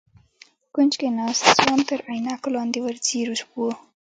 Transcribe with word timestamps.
په 0.61 0.67
کونج 0.75 0.93
کې 0.99 1.09
ناست 1.19 1.43
ځوان 1.57 1.79
تر 1.89 1.99
عينکو 2.09 2.47
لاندې 2.55 2.79
ور 2.81 2.95
ځير 3.07 3.27
و. 3.53 3.57